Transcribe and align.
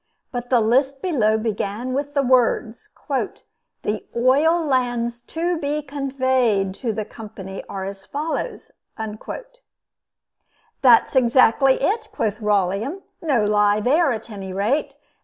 But 0.31 0.49
the 0.49 0.61
list 0.61 1.03
below 1.03 1.37
began 1.37 1.93
with 1.93 2.15
the 2.15 2.23
words 2.23 2.89
"the 3.83 4.03
oil 4.15 4.65
lands 4.65 5.21
to 5.27 5.59
be 5.59 5.83
conveyed 5.83 6.73
to 6.81 6.91
the 6.91 7.05
Company 7.05 7.63
are 7.69 7.85
as 7.85 8.03
follows:" 8.07 8.71
"that's 10.81 11.15
exactly 11.15 11.73
it" 11.79 12.07
quoth 12.11 12.41
Rolleum 12.41 13.03
"no 13.21 13.45
lie 13.45 13.79
there, 13.79 14.11
at 14.11 14.31
any 14.31 14.51
rate. 14.51 14.95